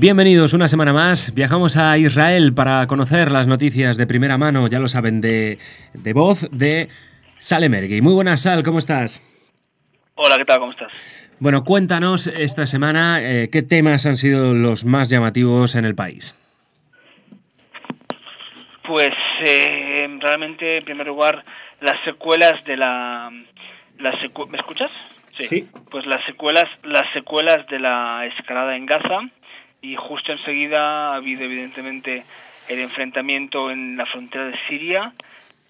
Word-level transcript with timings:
Bienvenidos 0.00 0.54
una 0.54 0.66
semana 0.66 0.94
más. 0.94 1.34
Viajamos 1.34 1.76
a 1.76 1.98
Israel 1.98 2.54
para 2.54 2.86
conocer 2.86 3.30
las 3.30 3.46
noticias 3.46 3.98
de 3.98 4.06
primera 4.06 4.38
mano, 4.38 4.66
ya 4.66 4.78
lo 4.78 4.88
saben, 4.88 5.20
de, 5.20 5.58
de 5.92 6.12
voz 6.14 6.48
de 6.50 6.88
Sal 7.36 7.64
Emergui. 7.64 8.00
Muy 8.00 8.14
buenas, 8.14 8.40
Sal, 8.40 8.62
¿cómo 8.62 8.78
estás? 8.78 9.20
Hola, 10.14 10.38
¿qué 10.38 10.46
tal? 10.46 10.58
¿Cómo 10.60 10.72
estás? 10.72 10.90
Bueno, 11.38 11.64
cuéntanos 11.64 12.28
esta 12.28 12.66
semana 12.66 13.18
eh, 13.20 13.50
qué 13.52 13.60
temas 13.60 14.06
han 14.06 14.16
sido 14.16 14.54
los 14.54 14.86
más 14.86 15.10
llamativos 15.10 15.74
en 15.74 15.84
el 15.84 15.94
país. 15.94 16.34
Pues 18.88 19.12
eh, 19.44 20.08
realmente, 20.18 20.78
en 20.78 20.84
primer 20.86 21.08
lugar, 21.08 21.44
las 21.82 22.02
secuelas 22.06 22.64
de 22.64 22.78
la... 22.78 23.30
Las 23.98 24.14
¿Me 24.48 24.56
escuchas? 24.56 24.90
Sí. 25.38 25.68
Pues 25.90 26.06
las 26.06 26.24
secuelas, 26.24 26.70
las 26.84 27.12
secuelas 27.12 27.66
de 27.66 27.80
la 27.80 28.24
escalada 28.24 28.74
en 28.76 28.86
Gaza 28.86 29.28
y 29.82 29.96
justo 29.96 30.32
enseguida 30.32 31.12
ha 31.12 31.16
habido 31.16 31.44
evidentemente 31.44 32.24
el 32.68 32.78
enfrentamiento 32.80 33.70
en 33.70 33.96
la 33.96 34.06
frontera 34.06 34.46
de 34.46 34.58
Siria, 34.68 35.12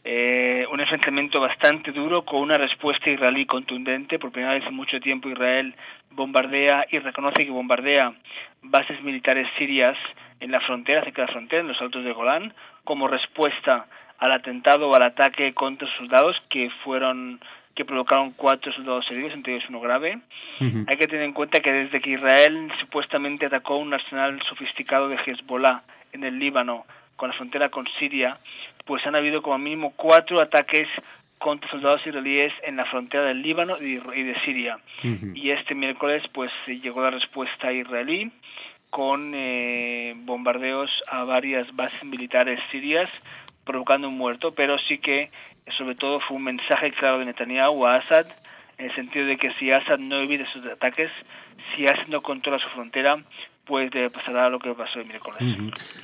eh, 0.03 0.67
un 0.71 0.81
enfrentamiento 0.81 1.41
bastante 1.41 1.93
duro 1.93 2.25
con 2.25 2.41
una 2.41 2.57
respuesta 2.57 3.11
israelí 3.11 3.45
contundente. 3.45 4.19
Por 4.19 4.33
primera 4.33 4.55
vez 4.55 4.65
en 4.67 4.75
mucho 4.75 4.99
tiempo 5.01 5.29
Israel 5.29 5.75
bombardea 6.11 6.87
y 6.91 6.99
reconoce 6.99 7.45
que 7.45 7.51
bombardea 7.51 8.15
bases 8.63 9.03
militares 9.03 9.47
sirias 9.59 9.97
en 10.41 10.51
la 10.51 10.61
frontera, 10.61 11.05
cerca 11.05 11.23
de 11.23 11.27
la 11.27 11.33
frontera, 11.33 11.61
en 11.63 11.69
los 11.69 11.81
altos 11.81 12.03
de 12.03 12.13
Golán, 12.13 12.55
como 12.85 13.09
respuesta 13.09 13.87
al 14.19 14.33
atentado 14.33 14.89
o 14.89 14.95
al 14.95 15.03
ataque 15.03 15.53
contra 15.53 15.89
soldados 15.97 16.37
que 16.49 16.71
fueron 16.83 17.41
que 17.81 17.87
provocaron 17.87 18.33
cuatro 18.33 18.71
soldados 18.75 19.11
heridos, 19.11 19.33
entre 19.33 19.55
ellos 19.55 19.65
uno 19.71 19.81
grave. 19.81 20.19
Hay 20.61 20.97
que 20.99 21.07
tener 21.07 21.23
en 21.23 21.33
cuenta 21.33 21.61
que 21.61 21.73
desde 21.73 22.03
que 22.03 22.11
Israel 22.11 22.71
supuestamente 22.79 23.47
atacó 23.47 23.79
un 23.79 23.95
arsenal 23.95 24.39
sofisticado 24.51 25.09
de 25.09 25.17
Hezbollah 25.17 25.83
en 26.13 26.25
el 26.25 26.39
Líbano, 26.39 26.85
con 27.17 27.31
la 27.31 27.37
frontera 27.37 27.71
con 27.71 27.87
Siria, 27.99 28.39
pues 28.85 29.07
han 29.07 29.15
habido 29.15 29.41
como 29.41 29.57
mínimo 29.57 29.95
cuatro 29.97 30.43
ataques 30.43 30.89
contra 31.39 31.71
soldados 31.71 32.07
israelíes 32.07 32.53
en 32.65 32.77
la 32.77 32.85
frontera 32.85 33.25
del 33.25 33.41
Líbano 33.41 33.79
y 33.81 33.95
de 33.97 34.37
Siria. 34.45 34.79
Y 35.35 35.51
este 35.53 35.75
miércoles 35.75 36.23
pues 36.35 36.53
llegó 36.67 37.01
la 37.01 37.13
respuesta 37.13 37.73
israelí 37.73 38.31
con 38.91 39.33
eh, 39.35 40.15
bombardeos 40.17 40.91
a 41.09 41.25
varias 41.25 41.75
bases 41.75 42.05
militares 42.05 42.61
sirias 42.71 43.09
provocando 43.65 44.09
un 44.09 44.17
muerto, 44.17 44.55
pero 44.55 44.79
sí 44.79 44.99
que 44.99 45.31
sobre 45.77 45.95
todo 45.95 46.21
fue 46.21 46.37
un 46.37 46.45
mensaje 46.45 46.93
claro 46.93 47.19
de 47.19 47.27
Netanyahu 47.27 47.87
a 47.87 47.97
Assad 47.97 48.27
en 48.79 48.87
el 48.87 48.95
sentido 48.95 49.27
de 49.27 49.37
que 49.37 49.53
si 49.55 49.71
Assad 49.71 49.99
no 49.99 50.21
evita 50.21 50.51
sus 50.53 50.65
ataques, 50.67 51.11
si 51.75 51.85
Assad 51.85 52.09
no 52.09 52.23
controla 52.23 52.59
su 52.59 52.69
frontera, 52.71 53.19
pues 53.71 53.89
pasará 54.13 54.49
lo 54.49 54.59
que 54.59 54.75
pasó 54.75 54.99
el 54.99 55.07
miércoles. 55.07 55.41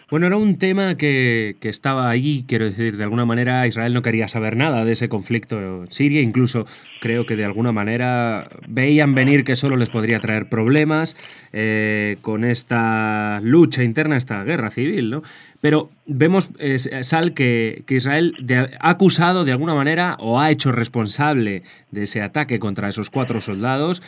Bueno, 0.09 0.29
era 0.29 0.37
un 0.37 0.57
tema 0.57 0.97
que, 0.97 1.57
que, 1.61 1.69
estaba 1.69 2.09
ahí, 2.09 2.45
quiero 2.47 2.65
decir, 2.65 2.97
de 2.97 3.03
alguna 3.03 3.25
manera 3.25 3.67
Israel 3.67 3.93
no 3.93 4.03
quería 4.03 4.29
saber 4.29 4.57
nada 4.57 4.85
de 4.85 4.93
ese 4.93 5.09
conflicto 5.09 5.59
en 5.59 5.91
Siria, 5.91 6.21
incluso 6.21 6.65
creo 7.01 7.27
que 7.27 7.35
de 7.35 7.45
alguna 7.45 7.73
manera 7.73 8.49
veían 8.69 9.17
venir 9.17 9.43
que 9.43 9.57
solo 9.57 9.77
les 9.77 9.91
podría 9.91 10.21
traer 10.21 10.49
problemas 10.49 11.17
eh, 11.53 12.19
con 12.23 12.45
esta 12.45 13.41
lucha 13.43 13.83
interna, 13.83 14.17
esta 14.17 14.45
guerra 14.45 14.71
civil, 14.71 15.11
¿no? 15.11 15.23
Pero 15.61 15.91
vemos, 16.07 16.51
eh, 16.61 16.79
Sal, 16.79 17.35
que, 17.35 17.83
que 17.89 17.97
Israel 17.97 18.37
ha 18.79 18.91
acusado 18.91 19.45
de 19.45 19.51
alguna 19.51 19.75
manera 19.75 20.17
o 20.21 20.39
ha 20.39 20.53
hecho 20.53 20.71
responsable 20.71 21.65
de 21.91 22.05
ese 22.05 22.23
ataque 22.23 22.61
contra 22.61 22.89
esos 22.89 23.11
cuatro 23.11 23.41
soldados 23.41 24.03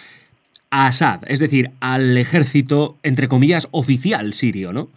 a 0.70 0.86
Assad, 0.86 1.20
es 1.26 1.38
decir, 1.38 1.70
al 1.80 2.16
ejército, 2.16 2.96
entre 3.02 3.28
comillas, 3.28 3.68
oficial 3.70 4.34
sirio, 4.34 4.72
¿no? 4.72 4.88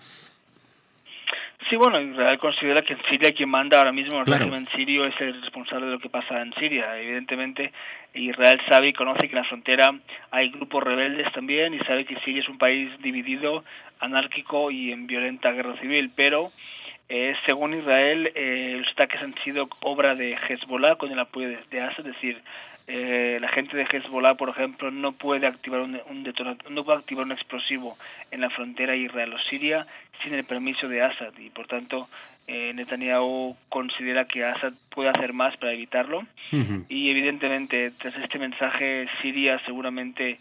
Sí, 1.71 1.77
bueno, 1.77 2.01
Israel 2.01 2.37
considera 2.37 2.81
que 2.81 2.91
en 2.91 2.99
Siria 3.09 3.33
quien 3.33 3.47
manda 3.47 3.77
ahora 3.77 3.93
mismo 3.93 4.19
el 4.19 4.25
régimen 4.25 4.67
sirio 4.75 5.05
es 5.05 5.15
el 5.21 5.41
responsable 5.41 5.85
de 5.85 5.93
lo 5.93 5.99
que 5.99 6.09
pasa 6.09 6.41
en 6.41 6.53
Siria. 6.55 6.99
Evidentemente, 6.99 7.71
Israel 8.13 8.59
sabe 8.67 8.89
y 8.89 8.93
conoce 8.93 9.29
que 9.29 9.37
en 9.37 9.41
la 9.41 9.47
frontera 9.47 9.95
hay 10.31 10.49
grupos 10.49 10.83
rebeldes 10.83 11.31
también 11.31 11.73
y 11.73 11.79
sabe 11.79 12.03
que 12.03 12.19
Siria 12.25 12.41
es 12.41 12.49
un 12.49 12.57
país 12.57 12.89
dividido, 13.01 13.63
anárquico 14.01 14.69
y 14.69 14.91
en 14.91 15.07
violenta 15.07 15.53
guerra 15.53 15.77
civil, 15.79 16.11
pero 16.13 16.51
eh, 17.13 17.35
según 17.45 17.73
Israel, 17.73 18.31
eh, 18.35 18.77
los 18.79 18.89
ataques 18.93 19.21
han 19.21 19.35
sido 19.43 19.67
obra 19.81 20.15
de 20.15 20.33
Hezbollah 20.47 20.95
con 20.95 21.11
el 21.11 21.19
apoyo 21.19 21.49
de, 21.49 21.59
de 21.69 21.81
Assad, 21.81 22.07
es 22.07 22.13
decir, 22.13 22.41
eh, 22.87 23.37
la 23.41 23.49
gente 23.49 23.75
de 23.75 23.83
Hezbollah, 23.83 24.35
por 24.35 24.47
ejemplo, 24.47 24.91
no 24.91 25.11
puede 25.11 25.45
activar 25.45 25.81
un, 25.81 25.99
un 26.09 26.23
detonador, 26.23 26.71
no 26.71 26.85
puede 26.85 26.99
activar 26.99 27.25
un 27.25 27.33
explosivo 27.33 27.97
en 28.31 28.39
la 28.39 28.49
frontera 28.49 28.95
israelo-siria 28.95 29.85
sin 30.23 30.35
el 30.35 30.45
permiso 30.45 30.87
de 30.87 31.01
Assad 31.01 31.33
y, 31.37 31.49
por 31.49 31.67
tanto, 31.67 32.07
eh, 32.47 32.71
Netanyahu 32.73 33.57
considera 33.67 34.23
que 34.23 34.45
Assad 34.45 34.71
puede 34.89 35.09
hacer 35.09 35.33
más 35.33 35.57
para 35.57 35.73
evitarlo 35.73 36.19
uh 36.19 36.25
-huh. 36.55 36.85
y 36.87 37.09
evidentemente 37.11 37.91
tras 37.91 38.15
este 38.15 38.39
mensaje 38.39 39.07
Siria 39.21 39.59
seguramente 39.65 40.39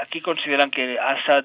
aquí 0.00 0.20
consideran 0.20 0.70
que 0.70 0.98
Assad 0.98 1.44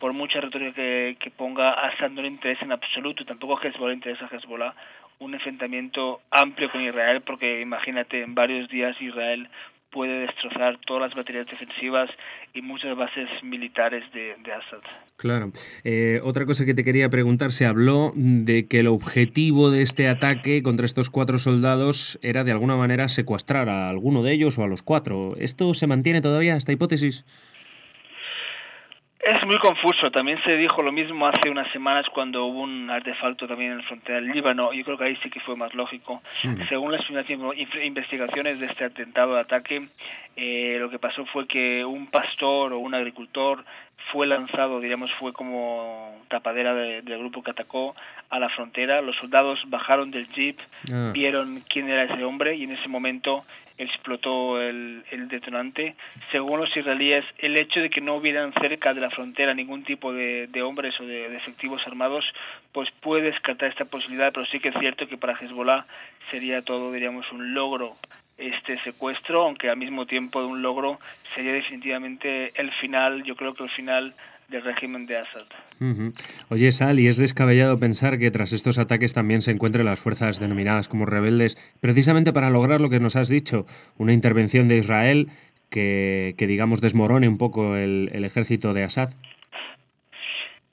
por 0.00 0.12
mucha 0.12 0.40
retórica 0.40 0.74
que, 0.74 1.16
que 1.20 1.30
ponga 1.30 1.70
Assad 1.70 2.10
no 2.10 2.22
le 2.22 2.28
interesa 2.28 2.64
en 2.64 2.72
absoluto 2.72 3.24
tampoco 3.24 3.56
a 3.56 3.68
Hezbollah 3.68 3.90
le 3.90 3.94
interesa 3.94 4.24
a 4.24 4.34
Hezbollah 4.34 4.74
un 5.20 5.34
enfrentamiento 5.34 6.22
amplio 6.30 6.70
con 6.72 6.80
Israel, 6.80 7.20
porque 7.20 7.60
imagínate, 7.60 8.22
en 8.22 8.34
varios 8.34 8.68
días 8.70 8.96
Israel 9.00 9.48
puede 9.92 10.20
destrozar 10.20 10.78
todas 10.86 11.02
las 11.02 11.14
baterías 11.14 11.46
defensivas 11.46 12.08
y 12.54 12.62
muchas 12.62 12.96
bases 12.96 13.28
militares 13.42 14.04
de, 14.12 14.36
de 14.42 14.52
Assad. 14.52 14.78
Claro. 15.16 15.50
Eh, 15.84 16.20
otra 16.22 16.46
cosa 16.46 16.64
que 16.64 16.74
te 16.74 16.84
quería 16.84 17.10
preguntar, 17.10 17.50
se 17.52 17.66
habló 17.66 18.12
de 18.14 18.66
que 18.66 18.80
el 18.80 18.86
objetivo 18.86 19.70
de 19.70 19.82
este 19.82 20.08
ataque 20.08 20.62
contra 20.62 20.86
estos 20.86 21.10
cuatro 21.10 21.38
soldados 21.38 22.18
era 22.22 22.44
de 22.44 22.52
alguna 22.52 22.76
manera 22.76 23.08
secuestrar 23.08 23.68
a 23.68 23.90
alguno 23.90 24.22
de 24.22 24.32
ellos 24.32 24.58
o 24.58 24.64
a 24.64 24.68
los 24.68 24.82
cuatro. 24.82 25.34
¿Esto 25.36 25.74
se 25.74 25.86
mantiene 25.86 26.22
todavía, 26.22 26.56
esta 26.56 26.72
hipótesis? 26.72 27.24
Es 29.22 29.46
muy 29.46 29.58
confuso. 29.58 30.10
También 30.10 30.42
se 30.44 30.56
dijo 30.56 30.82
lo 30.82 30.92
mismo 30.92 31.26
hace 31.26 31.50
unas 31.50 31.70
semanas 31.72 32.06
cuando 32.12 32.46
hubo 32.46 32.62
un 32.62 32.88
artefacto 32.88 33.46
también 33.46 33.72
en 33.72 33.78
la 33.78 33.84
frontera 33.84 34.20
del 34.20 34.30
Líbano. 34.30 34.72
Yo 34.72 34.82
creo 34.82 34.96
que 34.96 35.04
ahí 35.04 35.16
sí 35.22 35.28
que 35.28 35.40
fue 35.40 35.56
más 35.56 35.74
lógico. 35.74 36.22
Sí. 36.40 36.48
Según 36.70 36.92
las 36.92 37.04
primeras 37.04 37.28
investigaciones 37.84 38.58
de 38.60 38.66
este 38.66 38.84
atentado 38.86 39.34
de 39.34 39.40
ataque, 39.40 39.88
eh, 40.36 40.78
lo 40.80 40.88
que 40.88 40.98
pasó 40.98 41.26
fue 41.26 41.46
que 41.46 41.84
un 41.84 42.06
pastor 42.06 42.72
o 42.72 42.78
un 42.78 42.94
agricultor 42.94 43.62
fue 44.12 44.26
lanzado, 44.26 44.80
diríamos, 44.80 45.10
fue 45.18 45.32
como 45.32 46.16
tapadera 46.28 46.74
de, 46.74 47.02
del 47.02 47.18
grupo 47.18 47.42
que 47.42 47.50
atacó 47.50 47.94
a 48.28 48.38
la 48.38 48.48
frontera. 48.48 49.00
Los 49.00 49.16
soldados 49.16 49.60
bajaron 49.66 50.10
del 50.10 50.28
jeep, 50.32 50.58
ah. 50.92 51.10
vieron 51.12 51.62
quién 51.68 51.88
era 51.88 52.04
ese 52.04 52.24
hombre 52.24 52.56
y 52.56 52.64
en 52.64 52.72
ese 52.72 52.88
momento 52.88 53.44
explotó 53.78 54.60
el, 54.60 55.04
el, 55.10 55.28
detonante. 55.28 55.94
Según 56.30 56.60
los 56.60 56.76
israelíes, 56.76 57.24
el 57.38 57.56
hecho 57.56 57.80
de 57.80 57.88
que 57.88 58.02
no 58.02 58.16
hubieran 58.16 58.52
cerca 58.52 58.92
de 58.92 59.00
la 59.00 59.10
frontera 59.10 59.54
ningún 59.54 59.84
tipo 59.84 60.12
de, 60.12 60.48
de 60.48 60.62
hombres 60.62 61.00
o 61.00 61.06
de, 61.06 61.30
de, 61.30 61.36
efectivos 61.36 61.80
armados, 61.86 62.24
pues 62.72 62.90
puede 63.00 63.22
descartar 63.22 63.70
esta 63.70 63.86
posibilidad, 63.86 64.32
pero 64.34 64.44
sí 64.46 64.60
que 64.60 64.68
es 64.68 64.74
cierto 64.78 65.08
que 65.08 65.16
para 65.16 65.32
Hezbollah 65.32 65.86
sería 66.30 66.60
todo, 66.62 66.92
diríamos, 66.92 67.30
un 67.32 67.54
logro 67.54 67.96
este 68.40 68.82
secuestro, 68.82 69.42
aunque 69.42 69.68
al 69.68 69.76
mismo 69.76 70.06
tiempo 70.06 70.40
de 70.40 70.46
un 70.46 70.62
logro 70.62 70.98
sería 71.34 71.52
definitivamente 71.52 72.52
el 72.60 72.70
final, 72.80 73.22
yo 73.24 73.36
creo 73.36 73.54
que 73.54 73.64
el 73.64 73.70
final 73.70 74.14
del 74.48 74.64
régimen 74.64 75.06
de 75.06 75.18
Assad. 75.18 75.46
Oye, 76.48 76.72
Sal, 76.72 76.98
y 76.98 77.06
es 77.06 77.16
descabellado 77.16 77.78
pensar 77.78 78.18
que 78.18 78.30
tras 78.30 78.52
estos 78.52 78.78
ataques 78.78 79.12
también 79.12 79.42
se 79.42 79.52
encuentren 79.52 79.86
las 79.86 80.00
fuerzas 80.00 80.40
denominadas 80.40 80.88
como 80.88 81.06
rebeldes, 81.06 81.56
precisamente 81.80 82.32
para 82.32 82.50
lograr 82.50 82.80
lo 82.80 82.90
que 82.90 83.00
nos 83.00 83.16
has 83.16 83.28
dicho, 83.28 83.64
una 83.96 84.12
intervención 84.12 84.68
de 84.68 84.78
Israel 84.78 85.28
que, 85.70 86.34
que 86.36 86.46
digamos, 86.46 86.80
desmorone 86.80 87.28
un 87.28 87.38
poco 87.38 87.76
el, 87.76 88.10
el 88.12 88.24
ejército 88.24 88.74
de 88.74 88.82
Assad. 88.82 89.10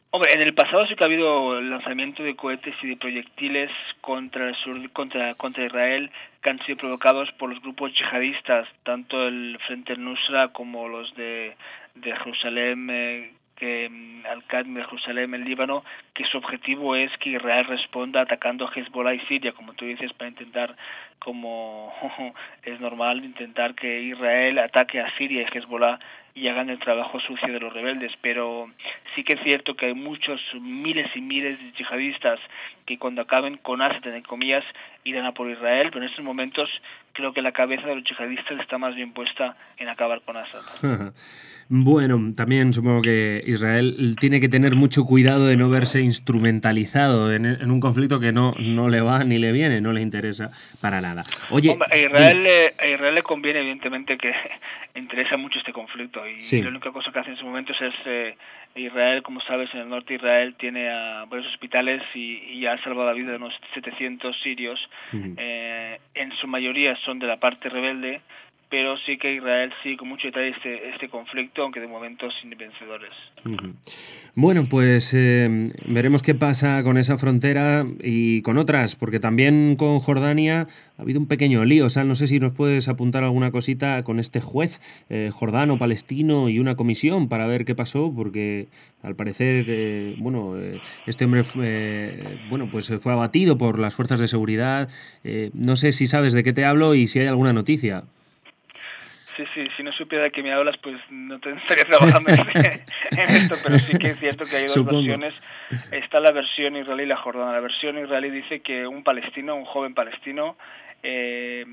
Hombre, 0.09 0.33
en 0.33 0.41
el 0.41 0.53
pasado 0.53 0.87
sí 0.87 0.95
que 0.95 1.03
ha 1.03 1.07
habido 1.07 1.59
lanzamiento 1.59 2.23
de 2.23 2.35
cohetes 2.35 2.73
y 2.81 2.87
de 2.87 2.95
proyectiles 2.95 3.69
contra 3.99 4.47
el 4.47 4.55
sur, 4.55 4.89
contra, 4.91 5.35
contra 5.35 5.65
Israel 5.65 6.09
que 6.41 6.49
han 6.49 6.63
sido 6.65 6.77
provocados 6.77 7.29
por 7.33 7.49
los 7.49 7.61
grupos 7.61 7.91
yihadistas, 7.93 8.69
tanto 8.83 9.27
el 9.27 9.59
Frente 9.67 9.97
Nusra 9.97 10.47
como 10.49 10.87
los 10.87 11.13
de, 11.15 11.57
de 11.95 12.15
Jerusalén, 12.15 12.87
eh, 12.89 13.33
que 13.57 13.91
Al-Qaeda 14.29 14.69
de 14.69 14.85
Jerusalén, 14.85 15.33
el 15.33 15.43
Líbano, 15.43 15.83
que 16.13 16.25
su 16.25 16.37
objetivo 16.37 16.95
es 16.95 17.11
que 17.17 17.31
Israel 17.31 17.65
responda 17.65 18.21
atacando 18.21 18.65
a 18.65 18.71
Hezbollah 18.71 19.13
y 19.13 19.19
Siria, 19.21 19.51
como 19.51 19.73
tú 19.73 19.85
dices, 19.85 20.13
para 20.13 20.29
intentar 20.29 20.75
como 21.27 21.91
es 22.63 22.79
normal 22.79 23.25
intentar 23.25 23.75
que 23.75 24.01
Israel 24.01 24.59
ataque 24.59 25.01
a 25.01 25.13
Siria 25.17 25.41
y 25.41 25.57
Hezbollah 25.57 25.99
y 26.37 26.47
hagan 26.47 26.69
el 26.69 26.79
trabajo 26.79 27.19
sucio 27.19 27.51
de 27.51 27.59
los 27.59 27.73
rebeldes, 27.73 28.11
pero 28.21 28.69
sí 29.15 29.23
que 29.23 29.33
es 29.33 29.39
cierto 29.43 29.75
que 29.75 29.87
hay 29.87 29.93
muchos 29.95 30.39
miles 30.61 31.07
y 31.15 31.21
miles 31.21 31.57
de 31.59 31.71
yihadistas 31.71 32.39
que 32.85 32.99
cuando 32.99 33.23
acaben 33.23 33.57
con 33.57 33.81
Assad, 33.81 34.13
en 34.13 34.21
comillas, 34.21 34.63
irán 35.03 35.25
a 35.25 35.33
por 35.33 35.49
Israel, 35.49 35.89
pero 35.91 36.03
en 36.03 36.09
estos 36.09 36.23
momentos 36.23 36.69
creo 37.13 37.33
que 37.33 37.41
la 37.41 37.51
cabeza 37.51 37.87
de 37.87 37.95
los 37.95 38.03
yihadistas 38.03 38.59
está 38.59 38.77
más 38.77 38.95
bien 38.95 39.13
puesta 39.13 39.57
en 39.77 39.89
acabar 39.89 40.21
con 40.21 40.37
Assad. 40.37 40.61
bueno, 41.69 42.31
también 42.35 42.71
supongo 42.71 43.01
que 43.01 43.43
Israel 43.47 44.15
tiene 44.19 44.39
que 44.39 44.47
tener 44.47 44.75
mucho 44.75 45.05
cuidado 45.05 45.47
de 45.47 45.57
no 45.57 45.69
verse 45.69 46.01
instrumentalizado 46.01 47.33
en, 47.33 47.47
un 47.69 47.79
conflicto 47.79 48.19
que 48.19 48.31
no, 48.31 48.53
no 48.59 48.89
le 48.89 49.01
va 49.01 49.23
ni 49.23 49.39
le 49.39 49.51
viene, 49.51 49.81
no 49.81 49.91
le 49.91 50.01
interesa 50.01 50.51
para 50.81 51.01
nada. 51.01 51.16
Oye, 51.49 51.77
a, 51.89 51.97
Israel, 51.97 52.47
a 52.77 52.87
Israel 52.87 53.15
le 53.15 53.21
conviene 53.21 53.59
evidentemente 53.59 54.17
que 54.17 54.33
interesa 54.95 55.37
mucho 55.37 55.59
este 55.59 55.73
conflicto 55.73 56.21
y 56.27 56.61
la 56.61 56.69
única 56.69 56.91
cosa 56.91 57.11
que 57.11 57.19
hace 57.19 57.29
en 57.29 57.33
estos 57.33 57.47
momentos 57.47 57.75
es 57.81 57.93
eh, 58.05 58.37
Israel, 58.75 59.23
como 59.23 59.41
sabes, 59.41 59.73
en 59.73 59.81
el 59.81 59.89
norte 59.89 60.09
de 60.09 60.15
Israel 60.15 60.55
tiene 60.57 60.89
a 60.89 61.25
varios 61.25 61.51
hospitales 61.51 62.01
y, 62.13 62.65
ha 62.65 62.77
salvado 62.83 63.07
la 63.07 63.13
vida 63.13 63.31
de 63.31 63.37
unos 63.37 63.53
700 63.73 64.35
sirios. 64.41 64.79
Eh, 65.13 65.99
en 66.15 66.31
su 66.33 66.47
mayoría 66.47 66.95
son 67.05 67.19
de 67.19 67.27
la 67.27 67.37
parte 67.37 67.69
rebelde 67.69 68.21
pero 68.69 68.97
sí 69.05 69.17
que 69.17 69.35
Israel 69.35 69.71
sí 69.81 69.95
con 69.95 70.09
mucho 70.09 70.27
detalle 70.27 70.49
este, 70.49 70.89
este 70.89 71.07
conflicto, 71.07 71.63
aunque 71.63 71.79
de 71.79 71.87
momento 71.87 72.27
sin 72.41 72.49
vencedores. 72.49 73.13
Bueno, 74.35 74.65
pues 74.69 75.13
eh, 75.13 75.69
veremos 75.85 76.21
qué 76.21 76.35
pasa 76.35 76.83
con 76.83 76.97
esa 76.97 77.17
frontera 77.17 77.85
y 78.01 78.41
con 78.41 78.57
otras, 78.57 78.97
porque 78.97 79.21
también 79.21 79.77
con 79.77 79.99
Jordania 79.99 80.67
ha 80.97 81.01
habido 81.01 81.19
un 81.19 81.27
pequeño 81.27 81.63
lío. 81.63 81.85
O 81.85 81.89
sea, 81.89 82.03
no 82.03 82.15
sé 82.15 82.27
si 82.27 82.39
nos 82.39 82.51
puedes 82.51 82.89
apuntar 82.89 83.23
alguna 83.23 83.51
cosita 83.51 84.03
con 84.03 84.19
este 84.19 84.41
juez 84.41 84.81
eh, 85.09 85.29
jordano, 85.31 85.77
palestino 85.77 86.49
y 86.49 86.59
una 86.59 86.75
comisión 86.75 87.29
para 87.29 87.47
ver 87.47 87.63
qué 87.63 87.73
pasó, 87.73 88.13
porque 88.13 88.67
al 89.01 89.15
parecer, 89.15 89.65
eh, 89.69 90.15
bueno, 90.17 90.55
este 91.05 91.23
hombre 91.23 91.45
bueno, 92.49 92.67
pues 92.69 92.91
fue 92.99 93.13
abatido 93.13 93.57
por 93.57 93.79
las 93.79 93.95
fuerzas 93.95 94.19
de 94.19 94.27
seguridad. 94.27 94.89
no 95.53 95.77
sé 95.77 95.93
si 95.93 96.07
sabes 96.07 96.33
de 96.33 96.43
qué 96.43 96.51
te 96.51 96.65
hablo 96.65 96.95
y 96.95 97.07
si 97.07 97.19
hay 97.19 97.27
alguna 97.27 97.53
noticia. 97.53 98.03
Sí, 99.37 99.43
sí, 99.53 99.67
si 99.77 99.83
no 99.83 99.91
supiera 99.91 100.23
de 100.23 100.31
qué 100.31 100.41
me 100.41 100.51
hablas, 100.51 100.75
pues 100.79 100.97
no 101.11 101.39
te 101.39 101.51
estaría 101.69 101.85
trabajando 101.85 102.31
en, 102.31 103.29
esto, 103.29 103.55
pero 103.63 103.77
sí 103.77 103.95
que 103.99 104.09
es 104.09 104.19
cierto 104.19 104.45
que 104.45 104.55
hay 104.55 104.65
dos 104.65 104.83
versiones. 104.83 105.35
Está 105.91 106.19
la 106.19 106.31
versión 106.31 106.75
israelí 106.75 107.03
y 107.03 107.05
la 107.05 107.17
jordana. 107.17 107.53
La 107.53 107.59
versión 107.59 107.99
israelí 107.99 108.31
dice 108.31 108.61
que 108.61 108.87
un 108.87 109.03
palestino, 109.03 109.55
un 109.55 109.65
joven 109.65 109.93
palestino, 109.93 110.57
eh, 111.03 111.65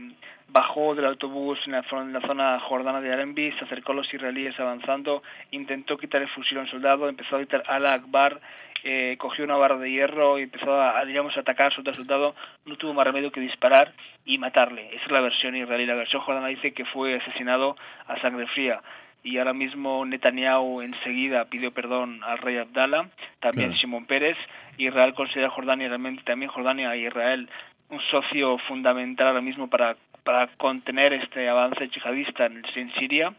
bajó 0.55 0.95
del 0.95 1.07
autobús 1.07 1.59
en 1.67 1.73
la, 1.73 1.83
zona 1.83 2.61
jordana 2.61 3.01
de 3.01 3.13
Arenbi, 3.13 3.51
se 3.59 3.65
acercó 3.65 3.91
a 3.91 3.97
los 3.97 4.15
israelíes 4.15 4.59
avanzando, 4.61 5.25
intentó 5.51 5.99
quitar 5.99 6.23
el 6.23 6.29
fusil 6.29 6.59
a 6.59 6.61
un 6.61 6.69
soldado, 6.69 7.09
empezó 7.09 7.35
a 7.35 7.39
gritar 7.41 7.65
Ala 7.67 7.93
Akbar 7.93 8.41
eh, 8.87 9.17
cogió 9.19 9.47
una 9.47 9.57
barra 9.57 9.79
de 9.79 9.91
hierro 9.91 10.39
y 10.39 10.43
empezó 10.43 10.81
a, 10.81 11.03
digamos, 11.07 11.35
a 11.37 11.41
atacar 11.41 11.73
a 11.73 11.75
su 11.75 11.83
soldado, 11.83 12.37
no 12.67 12.77
tuvo 12.77 12.93
más 12.93 13.07
remedio 13.07 13.33
que 13.33 13.41
disparar 13.41 13.95
y 14.27 14.37
matarle. 14.37 14.95
Esa 14.95 15.07
es 15.07 15.11
la 15.11 15.23
versión 15.23 15.57
israelí. 15.57 15.87
La 15.87 15.95
versión 15.95 16.21
jordana 16.21 16.49
dice 16.49 16.73
que 16.73 16.85
fue 16.85 17.17
asesinado 17.17 17.79
a 18.07 18.21
sangre 18.21 18.47
fría. 18.49 18.83
Y 19.23 19.39
ahora 19.39 19.55
mismo 19.55 20.05
Netanyahu 20.05 20.83
enseguida 20.83 21.47
pidió 21.47 21.73
perdón 21.73 22.21
al 22.25 22.37
rey 22.39 22.59
Abdallah, 22.59 23.09
también 23.41 23.75
Simón 23.79 24.05
Pérez. 24.05 24.37
Israel 24.77 25.15
considera 25.15 25.49
Jordania 25.49 25.89
realmente 25.89 26.23
también 26.25 26.51
Jordania 26.51 26.95
y 26.95 27.07
Israel 27.07 27.49
un 27.89 28.01
socio 28.11 28.59
fundamental 28.69 29.29
ahora 29.29 29.41
mismo 29.41 29.69
para, 29.69 29.97
para 30.25 30.49
contener 30.57 31.13
este 31.13 31.49
avance 31.49 31.89
yihadista 31.89 32.47
en, 32.47 32.63
en 32.75 32.93
Siria 32.95 33.33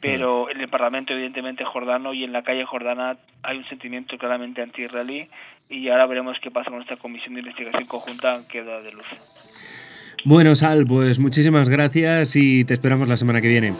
pero 0.00 0.50
en 0.50 0.60
el 0.60 0.68
Parlamento 0.68 1.12
evidentemente 1.12 1.64
jordano 1.64 2.14
y 2.14 2.24
en 2.24 2.32
la 2.32 2.42
calle 2.42 2.64
jordana 2.64 3.18
hay 3.42 3.58
un 3.58 3.68
sentimiento 3.68 4.16
claramente 4.18 4.62
anti-israelí 4.62 5.28
y 5.68 5.88
ahora 5.88 6.06
veremos 6.06 6.38
qué 6.42 6.50
pasa 6.50 6.70
con 6.70 6.80
esta 6.80 6.96
comisión 6.96 7.34
de 7.34 7.40
investigación 7.40 7.86
conjunta 7.86 8.42
que 8.48 8.64
da 8.64 8.80
de 8.80 8.92
luz. 8.92 9.06
Bueno, 10.24 10.56
Sal, 10.56 10.86
pues 10.86 11.18
muchísimas 11.18 11.68
gracias 11.68 12.34
y 12.36 12.64
te 12.64 12.74
esperamos 12.74 13.08
la 13.08 13.16
semana 13.16 13.40
que 13.40 13.48
viene. 13.48 13.74